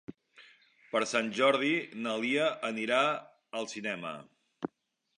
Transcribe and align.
Per 0.93 1.01
Sant 1.11 1.29
Jordi 1.41 1.69
na 2.07 2.17
Lia 2.23 2.49
anirà 2.73 3.05
al 3.63 3.73
cinema. 3.77 4.19